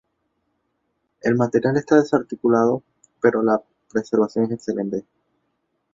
El 1.21 1.35
material 1.35 1.77
está 1.77 1.97
desarticulado 2.01 2.81
pero 3.21 3.43
la 3.43 3.61
preservación 3.93 4.45
es 4.45 4.53
excelente. 4.53 5.05